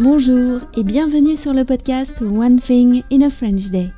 Bonjour 0.00 0.60
et 0.76 0.84
bienvenue 0.84 1.34
sur 1.34 1.52
le 1.52 1.64
podcast 1.64 2.22
One 2.22 2.60
Thing 2.60 3.02
in 3.10 3.20
a 3.20 3.30
French 3.30 3.70
Day. 3.70 3.90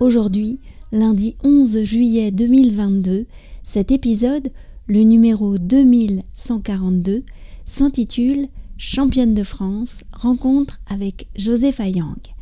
Aujourd'hui, 0.00 0.58
lundi 0.90 1.36
11 1.44 1.84
juillet 1.84 2.32
2022, 2.32 3.26
cet 3.62 3.92
épisode, 3.92 4.50
le 4.88 5.02
numéro 5.04 5.56
2142, 5.56 7.22
s'intitule 7.66 8.48
Championne 8.78 9.34
de 9.34 9.44
France, 9.44 10.02
rencontre 10.12 10.80
avec 10.88 11.28
Josepha 11.36 11.86
Yang. 11.86 12.34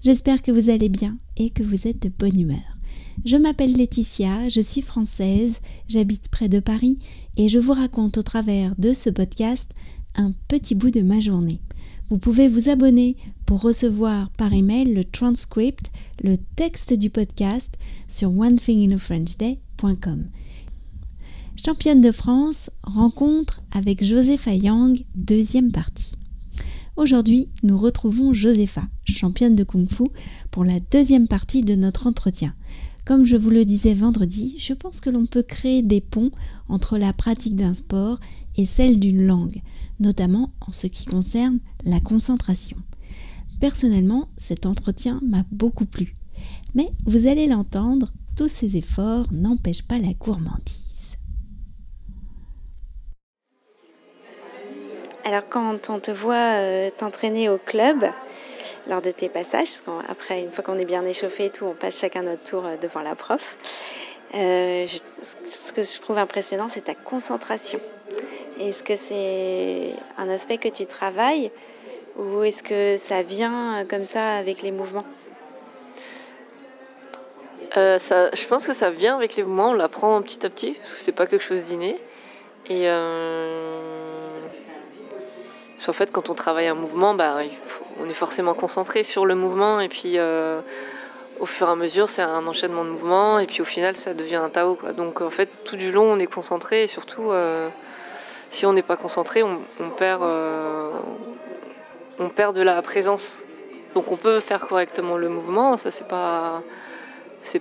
J'espère 0.00 0.40
que 0.40 0.52
vous 0.52 0.70
allez 0.70 0.88
bien 0.88 1.18
et 1.36 1.50
que 1.50 1.64
vous 1.64 1.88
êtes 1.88 2.00
de 2.02 2.12
bonne 2.16 2.38
humeur. 2.38 2.78
Je 3.24 3.36
m'appelle 3.36 3.72
Laetitia, 3.72 4.48
je 4.48 4.60
suis 4.60 4.82
française, 4.82 5.54
j'habite 5.88 6.28
près 6.30 6.48
de 6.48 6.60
Paris 6.60 6.98
et 7.36 7.48
je 7.48 7.58
vous 7.58 7.72
raconte 7.72 8.18
au 8.18 8.22
travers 8.22 8.76
de 8.78 8.92
ce 8.92 9.10
podcast 9.10 9.72
un 10.14 10.32
petit 10.46 10.76
bout 10.76 10.90
de 10.90 11.00
ma 11.00 11.18
journée. 11.18 11.60
Vous 12.08 12.18
pouvez 12.18 12.48
vous 12.48 12.68
abonner 12.68 13.16
pour 13.46 13.60
recevoir 13.60 14.30
par 14.30 14.52
email 14.52 14.92
le 14.92 15.04
transcript, 15.04 15.90
le 16.22 16.36
texte 16.36 16.92
du 16.92 17.10
podcast 17.10 17.78
sur 18.08 18.30
onethinginafrenchday.com. 18.36 20.24
Championne 21.64 22.00
de 22.00 22.10
France, 22.10 22.70
rencontre 22.82 23.62
avec 23.70 24.04
Josepha 24.04 24.54
Yang, 24.54 25.04
deuxième 25.14 25.70
partie. 25.70 26.12
Aujourd'hui, 26.96 27.48
nous 27.62 27.78
retrouvons 27.78 28.34
Josepha, 28.34 28.82
championne 29.06 29.54
de 29.54 29.64
Kung 29.64 29.88
Fu, 29.88 30.04
pour 30.50 30.64
la 30.64 30.80
deuxième 30.80 31.28
partie 31.28 31.62
de 31.62 31.74
notre 31.74 32.06
entretien. 32.06 32.54
Comme 33.04 33.24
je 33.24 33.36
vous 33.36 33.50
le 33.50 33.64
disais 33.64 33.94
vendredi, 33.94 34.56
je 34.58 34.74
pense 34.74 35.00
que 35.00 35.10
l'on 35.10 35.26
peut 35.26 35.42
créer 35.42 35.82
des 35.82 36.00
ponts 36.00 36.30
entre 36.68 36.98
la 36.98 37.12
pratique 37.12 37.56
d'un 37.56 37.74
sport 37.74 38.20
et 38.56 38.66
celle 38.66 39.00
d'une 39.00 39.26
langue 39.26 39.60
notamment 40.02 40.50
en 40.66 40.72
ce 40.72 40.86
qui 40.86 41.06
concerne 41.06 41.60
la 41.84 42.00
concentration. 42.00 42.76
Personnellement, 43.60 44.28
cet 44.36 44.66
entretien 44.66 45.20
m'a 45.24 45.44
beaucoup 45.50 45.86
plu. 45.86 46.16
Mais 46.74 46.88
vous 47.06 47.26
allez 47.26 47.46
l'entendre, 47.46 48.12
tous 48.36 48.48
ces 48.48 48.76
efforts 48.76 49.26
n'empêchent 49.32 49.86
pas 49.86 49.98
la 49.98 50.12
gourmandise. 50.12 51.16
Alors 55.24 55.48
quand 55.48 55.88
on 55.88 56.00
te 56.00 56.10
voit 56.10 56.58
euh, 56.58 56.90
t'entraîner 56.90 57.48
au 57.48 57.58
club, 57.58 58.04
lors 58.88 59.02
de 59.02 59.10
tes 59.10 59.28
passages, 59.28 59.68
parce 59.68 59.80
qu'après, 59.80 60.42
une 60.42 60.50
fois 60.50 60.64
qu'on 60.64 60.78
est 60.78 60.84
bien 60.84 61.04
échauffé 61.04 61.46
et 61.46 61.50
tout, 61.50 61.64
on 61.64 61.74
passe 61.74 62.00
chacun 62.00 62.22
notre 62.22 62.42
tour 62.42 62.66
euh, 62.66 62.76
devant 62.76 63.00
la 63.00 63.14
prof. 63.14 63.56
Euh, 64.34 64.86
ce 65.50 65.72
que 65.72 65.82
je 65.82 66.00
trouve 66.00 66.18
impressionnant, 66.18 66.68
c'est 66.68 66.82
ta 66.82 66.94
concentration. 66.94 67.80
Est-ce 68.60 68.82
que 68.82 68.96
c'est 68.96 69.94
un 70.18 70.28
aspect 70.28 70.58
que 70.58 70.68
tu 70.68 70.86
travailles 70.86 71.50
ou 72.16 72.42
est-ce 72.42 72.62
que 72.62 72.96
ça 72.98 73.22
vient 73.22 73.84
comme 73.88 74.04
ça 74.04 74.36
avec 74.36 74.62
les 74.62 74.70
mouvements? 74.70 75.04
Euh, 77.76 77.98
Je 77.98 78.46
pense 78.46 78.66
que 78.66 78.72
ça 78.72 78.90
vient 78.90 79.16
avec 79.16 79.36
les 79.36 79.42
mouvements, 79.42 79.70
on 79.70 79.74
l'apprend 79.74 80.20
petit 80.22 80.44
à 80.44 80.50
petit 80.50 80.72
parce 80.72 80.92
que 80.92 81.00
c'est 81.00 81.12
pas 81.12 81.26
quelque 81.26 81.42
chose 81.42 81.64
d'inné. 81.64 81.98
Et 82.66 82.88
euh, 82.88 83.61
en 85.88 85.92
fait, 85.92 86.12
quand 86.12 86.30
on 86.30 86.34
travaille 86.34 86.68
un 86.68 86.74
mouvement, 86.74 87.14
bah, 87.14 87.38
on 88.00 88.08
est 88.08 88.14
forcément 88.14 88.54
concentré 88.54 89.02
sur 89.02 89.26
le 89.26 89.34
mouvement 89.34 89.80
et 89.80 89.88
puis 89.88 90.18
euh, 90.18 90.60
au 91.40 91.46
fur 91.46 91.68
et 91.68 91.70
à 91.70 91.76
mesure, 91.76 92.08
c'est 92.08 92.22
un 92.22 92.46
enchaînement 92.46 92.84
de 92.84 92.90
mouvements 92.90 93.38
et 93.38 93.46
puis 93.46 93.62
au 93.62 93.64
final, 93.64 93.96
ça 93.96 94.14
devient 94.14 94.36
un 94.36 94.48
Tao. 94.48 94.78
Donc 94.96 95.20
en 95.20 95.30
fait, 95.30 95.48
tout 95.64 95.76
du 95.76 95.90
long, 95.90 96.12
on 96.12 96.18
est 96.18 96.26
concentré 96.26 96.84
et 96.84 96.86
surtout 96.86 97.32
si 98.52 98.66
on 98.66 98.74
n'est 98.74 98.82
pas 98.82 98.98
concentré, 98.98 99.42
on, 99.42 99.60
perd, 99.96 100.22
euh, 100.22 100.90
on 102.18 102.28
perd 102.28 102.54
de 102.54 102.60
la 102.60 102.80
présence. 102.82 103.42
Donc 103.94 104.12
on 104.12 104.16
peut 104.16 104.40
faire 104.40 104.66
correctement 104.66 105.16
le 105.16 105.30
mouvement, 105.30 105.76
ça 105.76 105.90
c'est 105.90 106.06
pas 106.06 106.62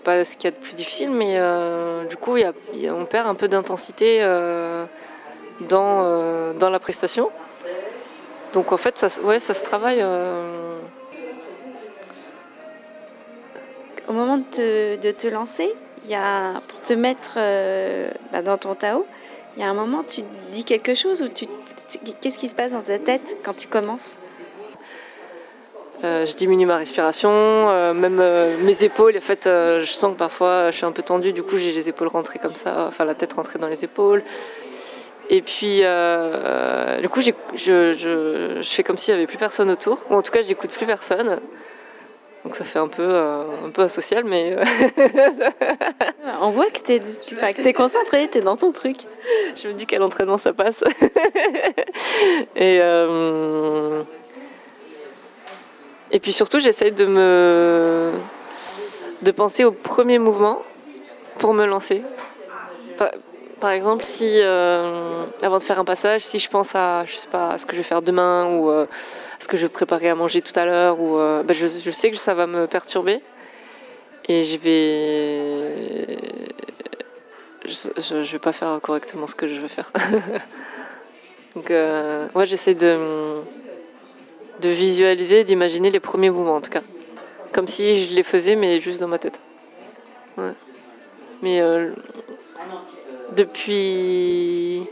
pas 0.03 0.23
ce 0.23 0.35
qu'il 0.35 0.43
y 0.45 0.47
a 0.47 0.51
de 0.51 0.61
plus 0.61 0.75
difficile, 0.75 1.09
mais 1.09 1.39
euh, 1.39 2.03
du 2.05 2.17
coup 2.17 2.37
on 2.37 3.05
perd 3.05 3.27
un 3.27 3.35
peu 3.35 3.47
d'intensité 3.47 4.19
euh, 4.21 4.85
dans 5.61 6.69
la 6.69 6.79
prestation. 6.79 7.31
Donc 8.53 8.71
en 8.71 8.77
fait 8.77 8.97
ça, 8.97 9.07
ouais, 9.23 9.39
ça 9.39 9.53
se 9.53 9.63
travaille. 9.63 10.03
Au 14.07 14.13
moment 14.13 14.37
de 14.37 15.11
te, 15.11 15.27
lancer, 15.27 15.73
y 16.07 16.15
a, 16.15 16.61
pour 16.67 16.81
te 16.81 16.93
mettre 16.93 17.35
bah, 18.31 18.41
dans 18.41 18.57
ton 18.57 18.75
Tao, 18.75 19.05
il 19.55 19.61
y 19.61 19.63
a 19.63 19.69
un 19.69 19.73
moment, 19.73 20.03
tu 20.03 20.21
dis 20.51 20.63
quelque 20.63 20.93
chose 20.93 21.21
ou 21.21 21.27
tu... 21.27 21.45
qu'est-ce 22.21 22.37
qui 22.37 22.47
se 22.47 22.55
passe 22.55 22.71
dans 22.71 22.81
ta 22.81 22.99
tête 22.99 23.37
quand 23.43 23.55
tu 23.55 23.67
commences? 23.67 24.17
Euh, 26.03 26.25
je 26.25 26.33
diminue 26.33 26.65
ma 26.65 26.77
respiration, 26.77 27.29
euh, 27.29 27.93
même 27.93 28.19
euh, 28.19 28.57
mes 28.63 28.83
épaules. 28.83 29.15
En 29.15 29.21
fait, 29.21 29.43
je 29.45 29.85
sens 29.85 30.13
que 30.13 30.17
parfois 30.17 30.71
je 30.71 30.77
suis 30.77 30.85
un 30.85 30.91
peu 30.91 31.03
tendue, 31.03 31.31
du 31.31 31.43
coup 31.43 31.57
j'ai 31.57 31.71
les 31.71 31.89
épaules 31.89 32.07
rentrées 32.07 32.39
comme 32.39 32.55
ça, 32.55 32.85
enfin 32.87 33.05
la 33.05 33.13
tête 33.13 33.33
rentrée 33.33 33.59
dans 33.59 33.67
les 33.67 33.83
épaules. 33.83 34.23
Et 35.29 35.41
puis, 35.41 35.81
du 37.01 37.09
coup, 37.09 37.21
je, 37.21 37.31
je, 37.55 37.93
je, 37.93 38.63
fais 38.63 38.83
comme 38.83 38.97
s'il 38.97 39.13
n'y 39.13 39.19
avait 39.19 39.27
plus 39.27 39.37
personne 39.37 39.69
autour, 39.69 39.99
ou 40.09 40.15
en 40.15 40.21
tout 40.21 40.31
cas, 40.31 40.41
j'écoute 40.41 40.71
plus 40.71 40.85
personne. 40.85 41.39
Donc 42.43 42.55
ça 42.55 42.65
fait 42.65 42.79
un 42.79 42.87
peu, 42.87 43.07
euh, 43.07 43.43
un 43.65 43.69
peu 43.69 43.83
asocial, 43.83 44.23
mais... 44.23 44.51
Euh, 44.55 44.63
On 46.41 46.49
voit 46.49 46.65
que 46.71 46.79
tu 46.79 46.93
es, 46.93 47.67
es, 47.67 47.73
concentré, 47.73 48.27
tu 48.29 48.39
es 48.39 48.41
dans 48.41 48.55
ton 48.55 48.71
truc. 48.71 48.97
Je 49.55 49.67
me 49.67 49.73
dis 49.73 49.85
quel 49.85 50.01
entraînement 50.01 50.39
ça 50.39 50.51
passe. 50.51 50.83
et, 52.55 52.79
euh, 52.81 54.01
et 56.09 56.19
puis 56.19 56.33
surtout, 56.33 56.59
j'essaye 56.59 56.91
de 56.91 57.05
me... 57.05 58.11
de 59.21 59.31
penser 59.31 59.63
au 59.63 59.71
premier 59.71 60.17
mouvement 60.17 60.63
pour 61.37 61.53
me 61.53 61.65
lancer. 61.65 62.03
Par 63.61 63.69
exemple, 63.69 64.03
si 64.03 64.39
euh, 64.41 65.25
avant 65.43 65.59
de 65.59 65.63
faire 65.63 65.77
un 65.79 65.85
passage, 65.85 66.23
si 66.23 66.39
je 66.39 66.49
pense 66.49 66.73
à, 66.73 67.05
je 67.05 67.15
sais 67.15 67.27
pas, 67.27 67.59
ce 67.59 67.67
que 67.67 67.73
je 67.73 67.77
vais 67.77 67.83
faire 67.83 68.01
demain 68.01 68.47
ou 68.47 68.71
euh, 68.71 68.87
ce 69.37 69.47
que 69.47 69.55
je 69.55 69.61
vais 69.61 69.69
préparer 69.69 70.09
à 70.09 70.15
manger 70.15 70.41
tout 70.41 70.59
à 70.59 70.65
l'heure, 70.65 70.99
ou 70.99 71.19
euh, 71.19 71.43
ben, 71.43 71.53
je, 71.55 71.91
sais 71.91 72.09
que 72.09 72.17
ça 72.17 72.33
va 72.33 72.47
me 72.47 72.65
perturber 72.65 73.21
et 74.27 74.43
je 74.43 74.57
vais, 74.57 76.17
je, 77.67 78.31
vais 78.31 78.39
pas 78.39 78.51
faire 78.51 78.79
correctement 78.81 79.27
ce 79.27 79.35
que 79.35 79.47
je 79.47 79.61
veux 79.61 79.67
faire. 79.67 79.91
Donc, 81.55 81.71
moi, 82.33 82.45
j'essaie 82.45 82.73
de 82.75 83.41
de 84.59 84.69
visualiser, 84.69 85.43
d'imaginer 85.43 85.89
les 85.89 85.99
premiers 85.99 86.29
mouvements 86.29 86.55
en 86.55 86.61
tout 86.61 86.69
cas, 86.69 86.83
comme 87.51 87.67
si 87.67 88.05
je 88.05 88.15
les 88.15 88.23
faisais 88.23 88.55
mais 88.55 88.79
juste 88.79 88.99
dans 88.99 89.07
ma 89.07 89.19
tête. 89.19 89.39
Mais 91.43 91.61
depuis. 93.35 94.87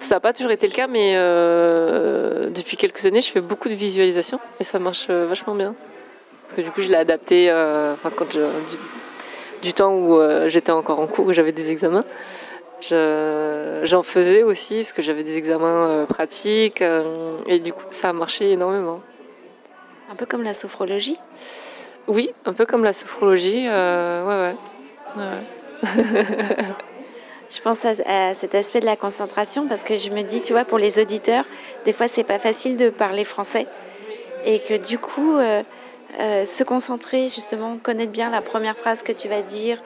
Ça 0.00 0.16
n'a 0.16 0.20
pas 0.20 0.32
toujours 0.32 0.50
été 0.50 0.66
le 0.66 0.72
cas, 0.72 0.88
mais 0.88 1.12
euh, 1.14 2.50
depuis 2.50 2.76
quelques 2.76 3.06
années, 3.06 3.22
je 3.22 3.30
fais 3.30 3.40
beaucoup 3.40 3.68
de 3.68 3.74
visualisation 3.74 4.40
et 4.58 4.64
ça 4.64 4.80
marche 4.80 5.06
euh, 5.10 5.26
vachement 5.26 5.54
bien. 5.54 5.76
Parce 6.42 6.56
que 6.56 6.62
du 6.62 6.70
coup, 6.72 6.82
je 6.82 6.88
l'ai 6.88 6.96
adapté 6.96 7.48
euh, 7.50 7.94
quand 8.16 8.26
du, 9.62 9.72
temps 9.72 9.94
où 9.94 10.20
j'étais 10.48 10.72
encore 10.72 10.98
en 10.98 11.06
cours, 11.06 11.26
où 11.26 11.32
j'avais 11.32 11.52
des 11.52 11.70
examens. 11.70 12.04
J'en 12.82 14.02
faisais 14.02 14.42
aussi 14.42 14.78
parce 14.78 14.92
que 14.92 15.02
j'avais 15.02 15.22
des 15.22 15.38
examens 15.38 16.04
pratiques 16.08 16.82
et 17.46 17.60
du 17.60 17.72
coup, 17.72 17.84
ça 17.88 18.08
a 18.08 18.12
marché 18.12 18.50
énormément. 18.50 19.00
Un 20.10 20.16
peu 20.16 20.26
comme 20.26 20.42
la 20.42 20.52
sophrologie? 20.52 21.16
Oui, 22.08 22.34
un 22.44 22.52
peu 22.52 22.66
comme 22.66 22.82
la 22.82 22.92
sophrologie. 22.92 23.68
ouais, 23.68 24.24
ouais. 24.26 24.54
ouais. 25.16 26.66
Je 27.50 27.60
pense 27.60 27.84
à, 27.84 28.34
cet 28.34 28.54
aspect 28.54 28.80
de 28.80 28.86
la 28.86 28.96
concentration 28.96 29.66
parce 29.66 29.82
que 29.82 29.96
je 29.96 30.10
me 30.10 30.22
dis, 30.22 30.40
tu 30.40 30.52
vois, 30.52 30.64
pour 30.64 30.78
les 30.78 30.98
auditeurs, 30.98 31.44
des 31.84 31.92
fois, 31.92 32.08
c'est 32.08 32.24
pas 32.24 32.38
facile 32.38 32.76
de 32.76 32.90
parler 32.90 33.24
français 33.24 33.66
et 34.44 34.60
que 34.60 34.74
du 34.74 34.98
coup, 34.98 35.36
euh, 35.36 35.62
euh, 36.20 36.44
se 36.46 36.64
concentrer, 36.64 37.28
justement, 37.28 37.78
connaître 37.78 38.12
bien 38.12 38.30
la 38.30 38.40
première 38.40 38.76
phrase 38.76 39.02
que 39.02 39.12
tu 39.12 39.28
vas 39.28 39.42
dire 39.42 39.82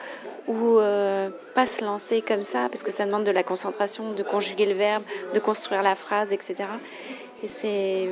ou 0.47 0.79
euh, 0.79 1.29
pas 1.53 1.67
se 1.67 1.83
lancer 1.83 2.21
comme 2.21 2.41
ça 2.41 2.69
parce 2.71 2.83
que 2.83 2.91
ça 2.91 3.05
demande 3.05 3.25
de 3.25 3.31
la 3.31 3.43
concentration, 3.43 4.13
de 4.13 4.23
conjuguer 4.23 4.65
le 4.65 4.73
verbe, 4.73 5.03
de 5.33 5.39
construire 5.39 5.83
la 5.83 5.95
phrase, 5.95 6.31
etc. 6.31 6.55
Et 7.43 7.47
c'est, 7.47 8.07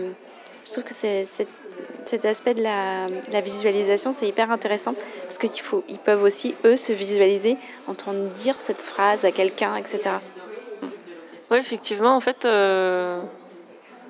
je 0.65 0.71
trouve 0.71 0.83
que 0.83 0.93
cet 0.93 2.25
aspect 2.25 2.55
de 2.55 2.63
la, 2.63 3.41
visualisation, 3.41 4.11
c'est 4.11 4.27
hyper 4.27 4.51
intéressant 4.51 4.95
parce 5.23 5.37
qu'ils 5.37 5.99
peuvent 5.99 6.23
aussi, 6.23 6.55
eux, 6.65 6.75
se 6.75 6.91
visualiser 6.91 7.57
en 7.87 7.93
train 7.93 8.13
de 8.13 8.27
dire 8.29 8.59
cette 8.59 8.81
phrase 8.81 9.23
à 9.25 9.31
quelqu'un, 9.31 9.75
etc. 9.75 10.15
Oui, 11.51 11.57
effectivement, 11.57 12.15
en 12.15 12.19
fait, 12.19 12.45
euh, 12.45 13.21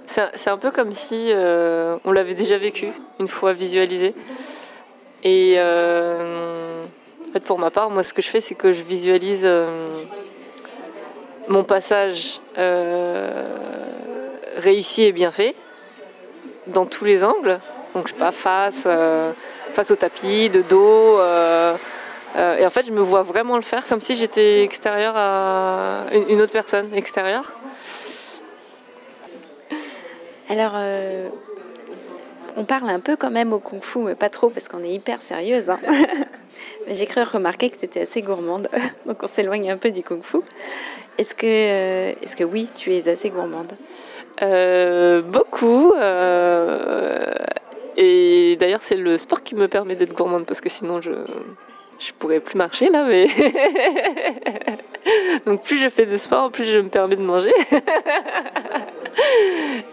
c'est 0.06 0.50
un 0.50 0.58
peu 0.58 0.72
comme 0.72 0.94
si 0.94 1.32
euh, 1.34 1.98
on 2.06 2.14
l'avait 2.14 2.36
déjà 2.36 2.58
vécu, 2.58 2.88
une 3.20 3.28
fois 3.28 3.52
visualisé. 3.52 4.16
Et 5.24 5.56
euh, 5.58 6.86
en 7.28 7.34
fait, 7.34 7.42
pour 7.42 7.60
ma 7.60 7.72
part, 7.72 7.90
moi, 7.90 8.04
ce 8.04 8.14
que 8.14 8.22
je 8.22 8.30
fais, 8.30 8.40
c'est 8.40 8.56
que 8.56 8.72
je 8.72 8.82
visualise 8.82 9.46
mon 11.50 11.66
passage 11.66 12.40
réussi 14.58 15.04
et 15.04 15.12
bien 15.12 15.32
fait 15.32 15.54
dans 16.68 16.86
tous 16.86 17.06
les 17.06 17.24
angles. 17.24 17.60
Donc 17.94 18.08
je 18.08 18.14
sais 18.14 18.20
pas, 18.20 18.32
face, 18.32 18.88
face 19.72 19.92
au 19.92 19.96
tapis, 19.96 20.50
de 20.50 20.62
dos. 20.62 21.20
et 22.38 22.66
en 22.66 22.70
fait, 22.70 22.86
je 22.86 22.92
me 22.92 23.00
vois 23.00 23.24
vraiment 23.24 23.56
le 23.56 23.62
faire 23.62 23.88
comme 23.88 24.02
si 24.02 24.16
j'étais 24.16 24.64
extérieure 24.64 25.14
à 25.16 26.06
une 26.12 26.42
autre 26.42 26.52
personne 26.52 26.94
extérieure. 26.94 27.54
Alors, 30.50 30.74
on 32.58 32.64
parle 32.64 32.90
un 32.90 33.00
peu 33.00 33.16
quand 33.16 33.32
même 33.32 33.54
au 33.54 33.60
kung 33.60 33.84
fu, 33.84 34.00
mais 34.00 34.16
pas 34.16 34.30
trop 34.30 34.50
parce 34.50 34.68
qu'on 34.68 34.84
est 34.84 34.92
hyper 34.92 35.22
sérieuse. 35.22 35.70
Hein. 35.70 35.80
J'ai 36.88 37.06
cru 37.06 37.22
remarquer 37.24 37.70
que 37.70 37.78
c'était 37.78 38.02
assez 38.02 38.22
gourmande, 38.22 38.70
donc 39.06 39.18
on 39.22 39.28
s'éloigne 39.28 39.72
un 39.72 39.78
peu 39.78 39.92
du 39.92 40.04
kung 40.04 40.24
fu. 40.24 40.38
Est-ce 41.18 41.36
que, 41.36 41.46
euh, 41.46 42.14
est-ce 42.22 42.36
que 42.36 42.44
oui, 42.44 42.70
tu 42.76 42.94
es 42.96 43.08
assez 43.10 43.30
gourmande? 43.30 43.74
Euh, 44.42 45.22
Beaucoup. 45.22 45.94
Euh, 45.94 47.34
et 47.98 48.58
d'ailleurs, 48.60 48.82
c'est 48.82 48.98
le 48.98 49.18
sport 49.18 49.44
qui 49.44 49.56
me 49.56 49.68
permet 49.68 49.96
d'être 49.96 50.14
gourmande 50.14 50.46
parce 50.46 50.62
que 50.62 50.70
sinon, 50.70 51.02
je 51.02 51.12
je 51.98 52.12
pourrais 52.12 52.42
plus 52.42 52.58
marcher 52.58 52.90
là, 52.90 53.06
mais 53.06 53.28
donc 55.46 55.64
plus 55.64 55.78
je 55.78 55.90
fais 55.90 56.06
de 56.06 56.18
sport, 56.18 56.52
plus 56.52 56.66
je 56.66 56.80
me 56.80 56.90
permets 56.90 57.16
de 57.16 57.22
manger. 57.22 57.54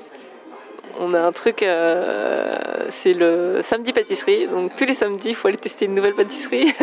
on 1.01 1.15
a 1.15 1.21
un 1.21 1.33
truc, 1.33 1.63
euh, 1.63 2.57
c'est 2.91 3.15
le 3.15 3.61
samedi 3.63 3.93
pâtisserie. 3.93 4.47
Donc 4.49 4.75
tous 4.77 4.85
les 4.85 4.95
samedis, 4.95 5.31
il 5.31 5.35
faut 5.35 5.49
aller 5.49 5.57
tester 5.57 5.85
une 5.85 5.95
nouvelle 5.95 6.15
pâtisserie. 6.15 6.75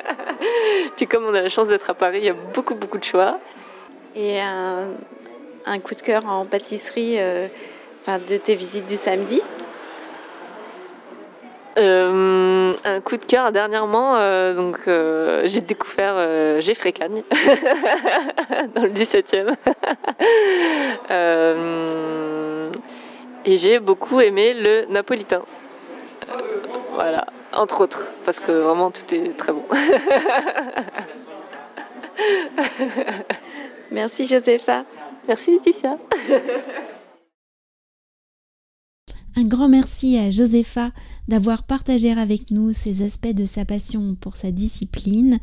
Puis 0.96 1.06
comme 1.06 1.24
on 1.24 1.34
a 1.34 1.42
la 1.42 1.48
chance 1.48 1.68
d'être 1.68 1.90
à 1.90 1.94
Paris, 1.94 2.18
il 2.18 2.24
y 2.24 2.30
a 2.30 2.36
beaucoup 2.54 2.74
beaucoup 2.74 2.98
de 2.98 3.04
choix. 3.04 3.38
Et 4.16 4.40
un, 5.66 5.78
coup 5.78 5.94
de 5.94 6.02
cœur 6.02 6.26
en 6.26 6.44
pâtisserie, 6.44 7.16
euh, 7.18 7.48
de 8.08 8.36
tes 8.36 8.54
visites 8.54 8.86
du 8.86 8.96
samedi 8.96 9.40
euh, 11.78 12.74
un 12.84 13.00
coup 13.00 13.16
de 13.16 13.24
cœur 13.24 13.52
dernièrement, 13.52 14.16
donc 14.54 14.80
j'ai 15.44 15.60
découvert 15.60 16.60
Geoffrey 16.60 16.92
Cagne 16.92 17.22
dans 18.74 18.82
le 18.82 18.90
17e. 18.90 19.54
Et 23.44 23.56
j'ai 23.56 23.78
beaucoup 23.78 24.20
aimé 24.20 24.54
le 24.54 24.86
napolitain. 24.90 25.42
voilà, 26.94 27.26
entre 27.52 27.82
autres, 27.82 28.08
parce 28.24 28.38
que 28.38 28.52
vraiment 28.52 28.90
tout 28.90 29.14
est 29.14 29.36
très 29.36 29.52
bon. 29.52 29.64
Merci 33.90 34.26
Josepha. 34.26 34.84
Merci 35.30 35.52
Laetitia. 35.52 35.96
Un 39.36 39.44
grand 39.44 39.68
merci 39.68 40.18
à 40.18 40.28
Josepha 40.28 40.90
d'avoir 41.28 41.62
partagé 41.62 42.10
avec 42.10 42.50
nous 42.50 42.72
ces 42.72 43.06
aspects 43.06 43.32
de 43.32 43.44
sa 43.44 43.64
passion 43.64 44.16
pour 44.20 44.34
sa 44.34 44.50
discipline 44.50 45.38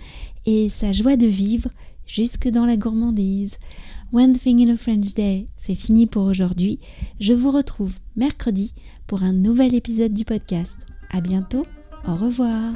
et 0.45 0.67
sa 0.67 0.91
joie 0.91 1.15
de 1.15 1.25
vivre 1.25 1.69
jusque 2.05 2.49
dans 2.49 2.65
la 2.65 2.75
gourmandise. 2.75 3.55
One 4.11 4.37
Thing 4.37 4.67
in 4.67 4.73
a 4.73 4.77
French 4.77 5.13
Day, 5.13 5.47
c'est 5.55 5.73
fini 5.73 6.05
pour 6.05 6.23
aujourd'hui. 6.23 6.81
Je 7.21 7.31
vous 7.31 7.51
retrouve 7.51 7.93
mercredi 8.17 8.73
pour 9.07 9.23
un 9.23 9.31
nouvel 9.31 9.73
épisode 9.73 10.11
du 10.11 10.25
podcast. 10.25 10.75
À 11.11 11.21
bientôt, 11.21 11.63
au 12.05 12.17
revoir. 12.17 12.73